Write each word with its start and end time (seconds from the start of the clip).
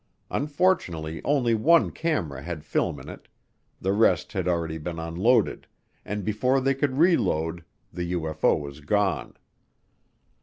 Unfortunately 0.31 1.21
only 1.23 1.53
one 1.53 1.91
camera 1.91 2.41
had 2.41 2.63
film 2.65 2.99
in 2.99 3.07
it, 3.07 3.27
the 3.79 3.93
rest 3.93 4.33
had 4.33 4.47
already 4.47 4.79
been 4.79 4.97
unloaded, 4.97 5.67
and 6.03 6.25
before 6.25 6.59
they 6.59 6.73
could 6.73 6.97
reload, 6.97 7.63
the 7.93 8.13
UFO 8.13 8.59
was 8.59 8.79
gone. 8.79 9.37